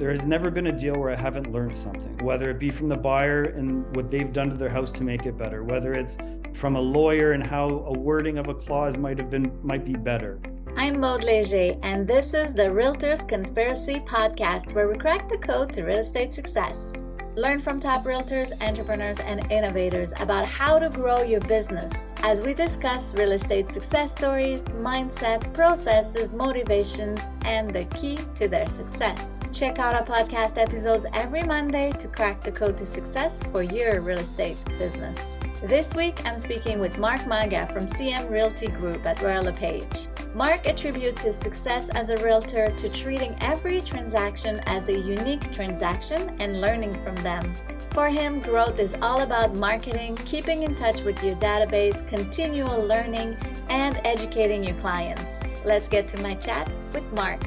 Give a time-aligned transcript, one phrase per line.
[0.00, 2.88] there has never been a deal where I haven't learned something, whether it be from
[2.88, 6.16] the buyer and what they've done to their house to make it better, whether it's
[6.54, 9.92] from a lawyer and how a wording of a clause might have been might be
[9.92, 10.40] better.
[10.74, 15.74] I'm Maud Leger, and this is the Realtors Conspiracy Podcast, where we crack the code
[15.74, 16.94] to real estate success.
[17.36, 22.54] Learn from top realtors, entrepreneurs, and innovators about how to grow your business as we
[22.54, 29.39] discuss real estate success stories, mindset, processes, motivations, and the key to their success.
[29.52, 34.00] Check out our podcast episodes every Monday to crack the code to success for your
[34.00, 35.18] real estate business.
[35.64, 40.06] This week, I'm speaking with Mark Maga from CM Realty Group at Royal LePage.
[40.34, 46.36] Mark attributes his success as a realtor to treating every transaction as a unique transaction
[46.38, 47.54] and learning from them.
[47.90, 53.36] For him, growth is all about marketing, keeping in touch with your database, continual learning,
[53.68, 55.40] and educating your clients.
[55.64, 57.40] Let's get to my chat with Mark.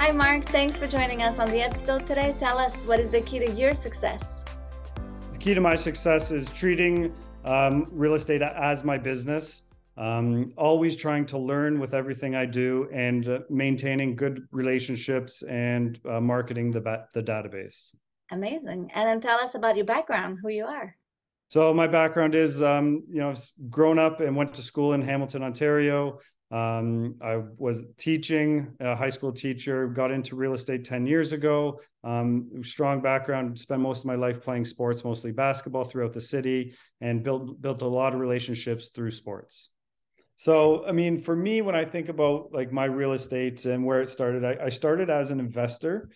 [0.00, 0.46] Hi, Mark.
[0.46, 2.34] Thanks for joining us on the episode today.
[2.38, 4.46] Tell us what is the key to your success?
[5.30, 9.64] The key to my success is treating um, real estate as my business.
[9.98, 16.00] Um, always trying to learn with everything I do and uh, maintaining good relationships and
[16.08, 17.94] uh, marketing the ba- the database.
[18.30, 18.90] Amazing.
[18.94, 20.96] And then tell us about your background, who you are.
[21.48, 25.02] So my background is, um, you know, I've grown up and went to school in
[25.02, 26.20] Hamilton, Ontario.
[26.50, 31.80] Um, I was teaching, a high school teacher, got into real estate 10 years ago.
[32.02, 36.74] Um, strong background, spent most of my life playing sports, mostly basketball throughout the city,
[37.00, 39.70] and built built a lot of relationships through sports.
[40.36, 44.00] So, I mean, for me, when I think about like my real estate and where
[44.00, 46.08] it started, I, I started as an investor.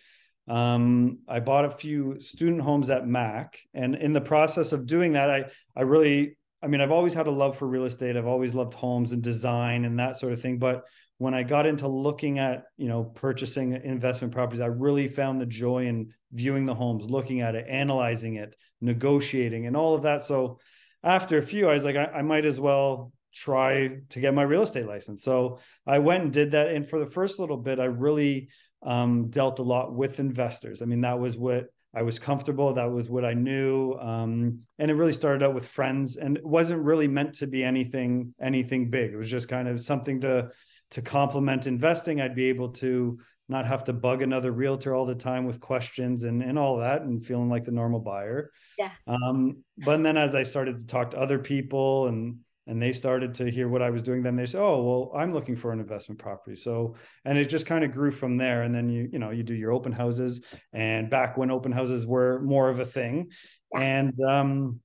[0.47, 5.13] Um, I bought a few student homes at Mac, and in the process of doing
[5.13, 8.17] that, I I really I mean, I've always had a love for real estate.
[8.17, 10.57] I've always loved homes and design and that sort of thing.
[10.57, 10.83] But
[11.17, 15.45] when I got into looking at, you know, purchasing investment properties, I really found the
[15.45, 20.23] joy in viewing the homes, looking at it, analyzing it, negotiating, and all of that.
[20.23, 20.59] So
[21.03, 24.43] after a few, I was like, I, I might as well try to get my
[24.43, 25.23] real estate license.
[25.23, 26.69] So I went and did that.
[26.69, 28.49] And for the first little bit, I really
[28.81, 30.81] um, dealt a lot with investors.
[30.81, 32.73] I mean, that was what I was comfortable.
[32.73, 36.45] That was what I knew, um, and it really started out with friends, and it
[36.45, 39.13] wasn't really meant to be anything anything big.
[39.13, 40.51] It was just kind of something to
[40.91, 42.19] to complement investing.
[42.19, 43.17] I'd be able to
[43.47, 47.03] not have to bug another realtor all the time with questions and and all that,
[47.03, 48.51] and feeling like the normal buyer.
[48.77, 48.91] Yeah.
[49.07, 53.33] Um, but then as I started to talk to other people and and they started
[53.35, 55.79] to hear what I was doing, then they said, "Oh, well, I'm looking for an
[55.79, 58.63] investment property." So, and it just kind of grew from there.
[58.63, 60.41] And then you, you know, you do your open houses,
[60.73, 63.29] and back when open houses were more of a thing,
[63.73, 64.79] and um,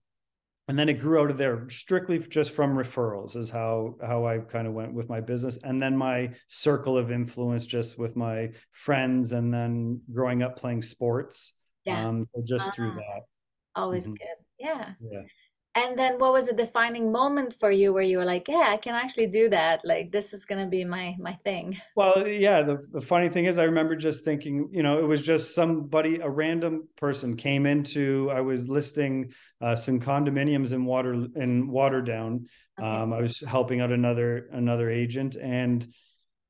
[0.68, 4.38] and then it grew out of there strictly just from referrals is how how I
[4.38, 8.50] kind of went with my business, and then my circle of influence just with my
[8.72, 11.54] friends, and then growing up playing sports,
[11.84, 12.74] yeah, um, so just uh-huh.
[12.74, 13.22] through that.
[13.74, 14.14] Always mm-hmm.
[14.14, 14.92] good, yeah.
[15.00, 15.22] Yeah
[15.74, 18.76] and then what was a defining moment for you where you were like yeah i
[18.76, 19.80] can actually do that.
[19.84, 21.80] Like this is going to be my my thing.
[21.96, 25.22] Well yeah the, the funny thing is i remember just thinking you know it was
[25.22, 31.14] just somebody a random person came into i was listing uh, some condominiums in water
[31.14, 32.46] in waterdown.
[32.78, 32.88] Okay.
[32.88, 35.86] um, i was helping out another another agent and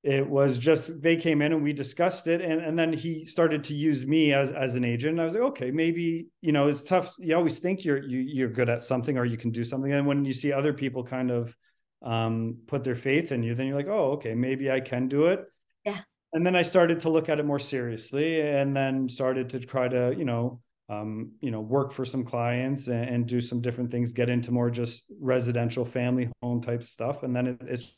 [0.03, 3.63] it was just they came in and we discussed it and, and then he started
[3.65, 6.83] to use me as as an agent i was like okay maybe you know it's
[6.83, 7.15] tough.
[7.19, 10.07] You always think you're you, you're good at something or you can do something and
[10.07, 11.55] when you see other people kind of
[12.03, 15.27] um, put their faith in you then you're like oh okay maybe i can do
[15.27, 15.45] it.
[15.85, 16.01] Yeah.
[16.33, 19.89] And then i started to look at it more seriously and then started to try
[19.89, 23.93] to you know um, you know work for some clients and, and, do some different
[23.93, 27.97] things get into more just residential family home type stuff and then it, it's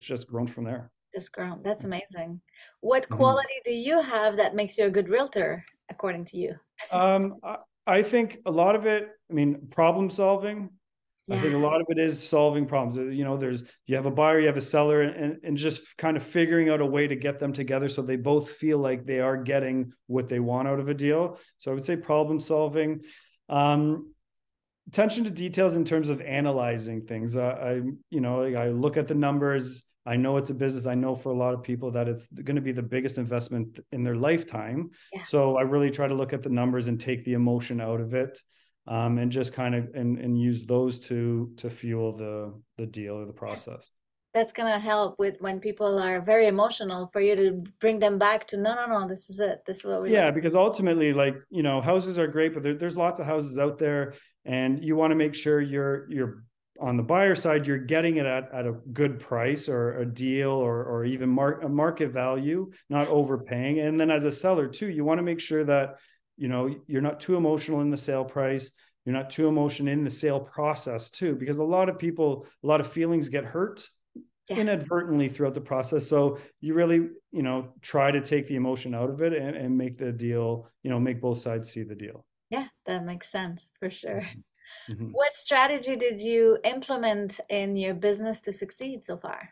[0.00, 1.60] just grown from there just grown.
[1.62, 2.40] That's amazing.
[2.80, 3.16] What mm-hmm.
[3.16, 3.70] quality mm-hmm.
[3.70, 6.54] do you have that makes you a good realtor, according to you?
[6.90, 7.36] um,
[7.86, 9.08] I, think a lot of it.
[9.30, 10.70] I mean, problem solving.
[11.26, 11.36] Yeah.
[11.36, 12.98] I think a lot of it is solving problems.
[12.98, 15.96] Uh, you know, there's you have a buyer, you have a seller, and and just
[15.96, 19.06] kind of figuring out a way to get them together so they both feel like
[19.06, 21.38] they are getting what they want out of a deal.
[21.58, 23.02] So I would say problem solving.
[23.48, 24.12] Um,
[24.88, 27.36] attention to details in terms of analyzing things.
[27.36, 27.72] Uh, I,
[28.10, 29.84] you know, like I look at the numbers.
[30.10, 30.86] I know it's a business.
[30.86, 33.78] I know for a lot of people that it's going to be the biggest investment
[33.92, 34.90] in their lifetime.
[35.12, 35.22] Yeah.
[35.22, 38.12] So I really try to look at the numbers and take the emotion out of
[38.12, 38.36] it,
[38.88, 43.14] um, and just kind of and and use those to to fuel the the deal
[43.14, 43.98] or the process.
[44.34, 48.48] That's gonna help with when people are very emotional for you to bring them back
[48.48, 50.34] to no no no this is it this is what we yeah like.
[50.34, 53.76] because ultimately like you know houses are great but there, there's lots of houses out
[53.78, 54.14] there
[54.44, 56.44] and you want to make sure you're you're
[56.80, 60.50] on the buyer side, you're getting it at, at a good price or a deal
[60.50, 63.80] or, or even mar- a market value, not overpaying.
[63.80, 65.96] And then as a seller too, you want to make sure that,
[66.36, 68.72] you know, you're not too emotional in the sale price.
[69.04, 72.66] You're not too emotional in the sale process too, because a lot of people, a
[72.66, 73.86] lot of feelings get hurt
[74.48, 74.56] yeah.
[74.56, 76.06] inadvertently throughout the process.
[76.06, 79.76] So you really, you know, try to take the emotion out of it and, and
[79.76, 82.24] make the deal, you know, make both sides see the deal.
[82.50, 84.20] Yeah, that makes sense for sure.
[84.20, 84.40] Mm-hmm.
[84.88, 85.08] Mm-hmm.
[85.12, 89.50] What strategy did you implement in your business to succeed so far?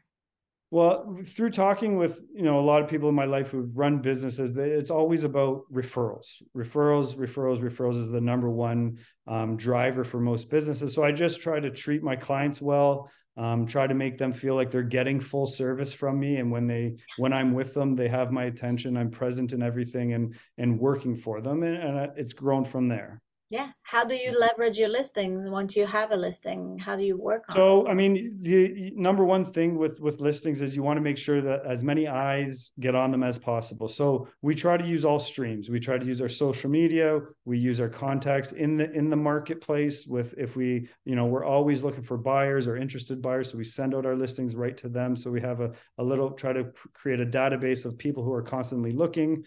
[0.70, 4.02] Well, through talking with you know a lot of people in my life who've run
[4.02, 10.20] businesses, it's always about referrals, referrals, referrals, referrals is the number one um, driver for
[10.20, 10.92] most businesses.
[10.92, 14.56] So I just try to treat my clients well, um, try to make them feel
[14.56, 18.08] like they're getting full service from me, and when they when I'm with them, they
[18.08, 18.98] have my attention.
[18.98, 23.22] I'm present in everything and and working for them, and, and it's grown from there.
[23.50, 23.70] Yeah.
[23.82, 26.76] How do you leverage your listings once you have a listing?
[26.78, 30.60] How do you work on So, I mean, the number one thing with with listings
[30.60, 33.88] is you want to make sure that as many eyes get on them as possible.
[33.88, 35.70] So, we try to use all streams.
[35.70, 39.16] We try to use our social media, we use our contacts in the in the
[39.16, 43.56] marketplace with if we, you know, we're always looking for buyers or interested buyers, so
[43.56, 45.16] we send out our listings right to them.
[45.16, 48.42] So, we have a a little try to create a database of people who are
[48.42, 49.44] constantly looking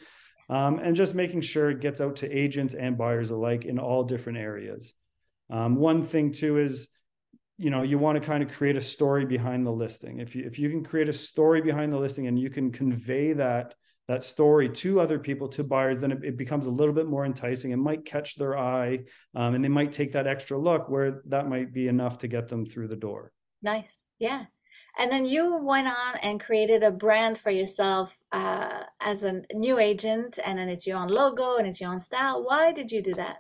[0.52, 4.04] um, and just making sure it gets out to agents and buyers alike in all
[4.04, 4.94] different areas.
[5.50, 6.90] Um, one thing too is,
[7.58, 10.20] you know, you want to kind of create a story behind the listing.
[10.20, 13.34] If you if you can create a story behind the listing and you can convey
[13.34, 13.76] that
[14.08, 17.24] that story to other people to buyers then it, it becomes a little bit more
[17.24, 19.00] enticing and might catch their eye
[19.36, 22.50] um, and they might take that extra look where that might be enough to get
[22.50, 23.32] them through the door
[23.62, 24.44] nice yeah
[24.98, 29.80] and then you went on and created a brand for yourself uh, as a new
[29.80, 32.44] agent, and then it's your own logo and it's your own style.
[32.44, 33.38] Why did you do that?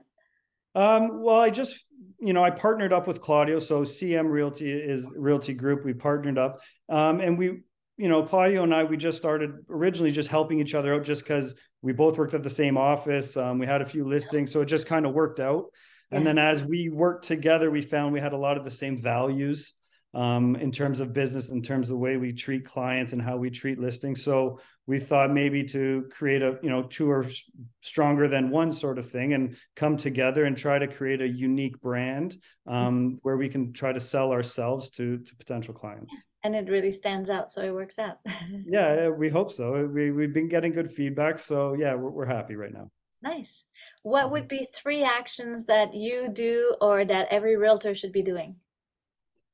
[0.74, 1.86] Um, well, I just,
[2.20, 3.60] you know, I partnered up with Claudio.
[3.60, 5.84] So CM Realty is Realty Group.
[5.84, 7.62] We partnered up, um, and we,
[7.98, 11.24] you know, Claudio and I, we just started originally just helping each other out, just
[11.24, 13.36] because we both worked at the same office.
[13.36, 15.66] Um, we had a few listings, so it just kind of worked out.
[16.14, 19.02] And then as we worked together, we found we had a lot of the same
[19.02, 19.76] values
[20.14, 23.38] um, in terms of business, in terms of the way we treat clients and how
[23.38, 24.24] we treat listings.
[24.24, 27.26] So we thought maybe to create a, you know, two or
[27.82, 31.80] stronger than one sort of thing and come together and try to create a unique
[31.80, 32.36] brand
[32.68, 36.14] um, where we can try to sell ourselves to, to potential clients.
[36.44, 37.52] And it really stands out.
[37.52, 38.18] So it works out.
[38.66, 39.86] yeah, we hope so.
[39.86, 41.40] We, we've been getting good feedback.
[41.40, 42.90] So yeah, we're, we're happy right now.
[43.22, 43.66] Nice.
[44.02, 44.58] What would mm-hmm.
[44.58, 48.56] be three actions that you do or that every realtor should be doing?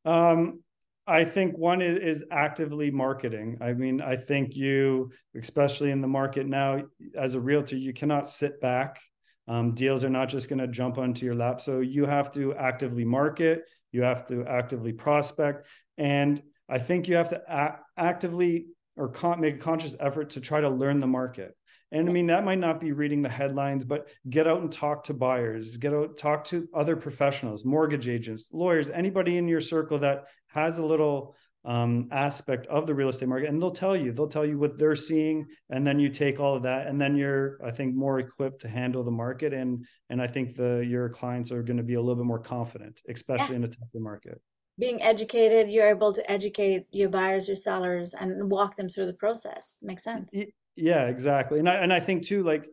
[0.07, 0.61] Um,
[1.05, 3.57] I think one is, is, actively marketing.
[3.61, 6.83] I mean, I think you, especially in the market now,
[7.15, 8.99] as a realtor, you cannot sit back.
[9.47, 11.61] Um, deals are not just going to jump onto your lap.
[11.61, 15.67] So you have to actively market, you have to actively prospect.
[15.97, 18.67] And I think you have to a- actively
[18.97, 21.55] or con- make a conscious effort to try to learn the market.
[21.91, 25.05] And I mean, that might not be reading the headlines, but get out and talk
[25.05, 29.99] to buyers, get out, talk to other professionals, mortgage agents, lawyers, anybody in your circle
[29.99, 33.49] that has a little um, aspect of the real estate market.
[33.49, 35.47] And they'll tell you, they'll tell you what they're seeing.
[35.69, 36.87] And then you take all of that.
[36.87, 39.53] And then you're, I think, more equipped to handle the market.
[39.53, 42.39] And, and I think the, your clients are going to be a little bit more
[42.39, 43.57] confident, especially yeah.
[43.57, 44.41] in a tougher market
[44.79, 49.13] being educated you're able to educate your buyers your sellers and walk them through the
[49.13, 50.31] process makes sense
[50.77, 51.59] yeah, exactly.
[51.59, 52.69] And I and I think too, like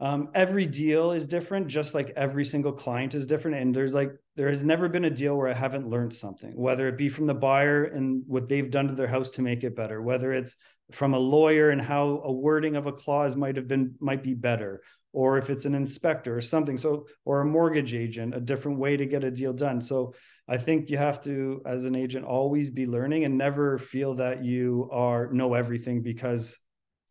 [0.00, 3.58] um, every deal is different, just like every single client is different.
[3.58, 6.88] And there's like there has never been a deal where I haven't learned something, whether
[6.88, 9.76] it be from the buyer and what they've done to their house to make it
[9.76, 10.56] better, whether it's
[10.90, 14.34] from a lawyer and how a wording of a clause might have been might be
[14.34, 14.82] better,
[15.12, 16.78] or if it's an inspector or something.
[16.78, 19.80] So or a mortgage agent, a different way to get a deal done.
[19.80, 20.14] So
[20.48, 24.44] I think you have to, as an agent, always be learning and never feel that
[24.44, 26.58] you are know everything because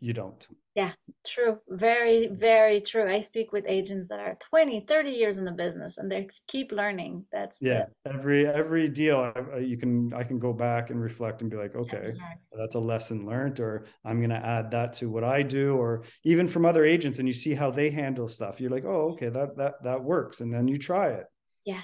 [0.03, 0.47] you don't.
[0.75, 0.91] Yeah
[1.25, 1.59] true.
[1.69, 3.09] Very very true.
[3.09, 6.71] I speak with agents that are 20 30 years in the business and they keep
[6.71, 7.25] learning.
[7.31, 8.13] That's yeah the...
[8.13, 11.75] every every deal I, you can i can go back and reflect and be like
[11.75, 12.13] okay
[12.57, 16.03] that's a lesson learned or i'm going to add that to what i do or
[16.23, 19.29] even from other agents and you see how they handle stuff you're like oh okay
[19.29, 21.25] that that that works and then you try it.
[21.65, 21.81] Yeah.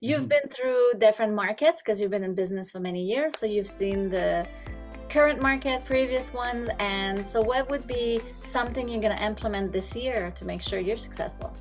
[0.00, 0.28] You've mm-hmm.
[0.28, 4.10] been through different markets because you've been in business for many years so you've seen
[4.10, 4.46] the
[5.14, 9.94] current market, previous ones, and so what would be something you're going to implement this
[9.94, 11.56] year to make sure you're successful?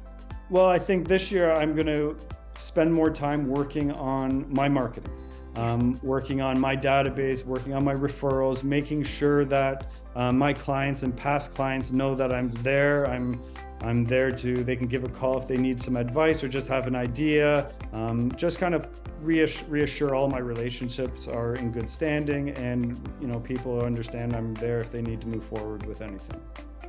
[0.50, 2.18] Well, I think this year I'm going to
[2.58, 5.14] spend more time working on my marketing.
[5.56, 11.04] um, working on my database, working on my referrals, making sure that uh, my clients
[11.04, 13.10] and past clients know that I'm there.
[13.10, 13.42] I'm
[13.82, 16.70] I'm there to, they can give a call if they need some advice or just
[16.70, 17.70] have an idea.
[17.92, 18.88] Um, just kind of
[19.24, 24.54] reassure, reassure all my relationships are in good standing and, you know, people understand I'm
[24.56, 26.42] there if they need to move forward with anything.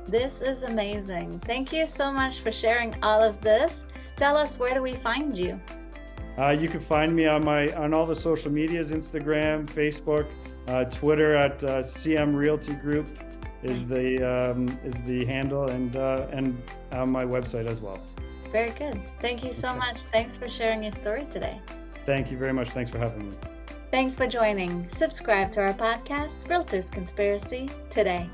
[0.07, 1.39] This is amazing.
[1.39, 3.85] Thank you so much for sharing all of this.
[4.15, 5.59] Tell us where do we find you?
[6.37, 10.27] Uh, you can find me on my on all the social medias: Instagram, Facebook,
[10.67, 13.07] uh, Twitter at uh, CM Realty Group
[13.63, 16.61] is the um, is the handle, and uh, and
[16.91, 17.99] on my website as well.
[18.51, 19.01] Very good.
[19.21, 20.03] Thank you so much.
[20.03, 21.59] Thanks for sharing your story today.
[22.05, 22.69] Thank you very much.
[22.69, 23.37] Thanks for having me.
[23.91, 24.87] Thanks for joining.
[24.89, 28.29] Subscribe to our podcast, Realtors Conspiracy, today.